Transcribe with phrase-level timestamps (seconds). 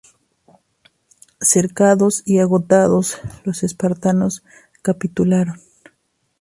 [1.41, 4.43] Cercados y agotados, los espartanos
[4.81, 5.61] capitularon.